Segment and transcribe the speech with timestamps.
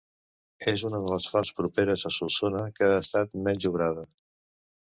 [0.71, 4.09] És una de les fonts properes a Solsona que ha estat menys obrada.